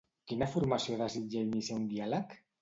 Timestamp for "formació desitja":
0.53-1.45